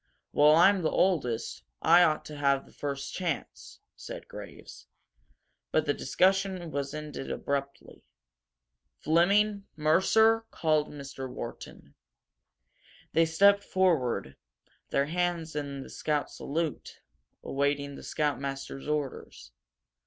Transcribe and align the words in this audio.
"Well, 0.33 0.55
I'm 0.55 0.81
the 0.81 0.89
oldest. 0.89 1.61
I 1.79 2.01
ought 2.01 2.25
to 2.25 2.35
have 2.35 2.75
first 2.75 3.13
chance," 3.13 3.81
said 3.95 4.27
Graves. 4.27 4.87
But 5.71 5.85
the 5.85 5.93
discussion 5.93 6.71
was 6.71 6.95
ended 6.95 7.29
abruptly. 7.29 8.03
"Fleming! 9.03 9.67
Mercer!" 9.75 10.47
called 10.49 10.89
Mr. 10.91 11.29
Wharton. 11.31 11.93
They 13.13 13.27
stepped 13.27 13.63
forward, 13.63 14.37
their 14.89 15.05
hands 15.05 15.53
raised 15.53 15.67
in 15.67 15.83
the 15.83 15.89
scout 15.91 16.31
salute, 16.31 17.01
awaiting 17.43 17.93
the 17.93 18.01
scoutmaster's 18.01 18.87
orders. 18.87 19.51